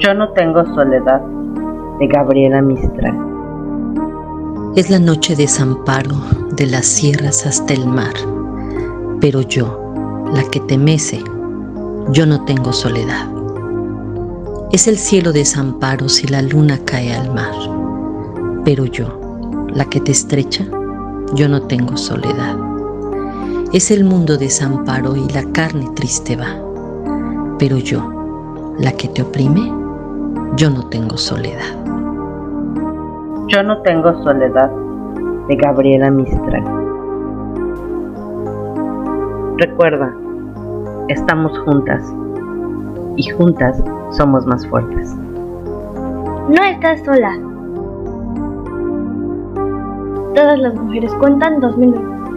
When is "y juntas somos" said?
43.16-44.46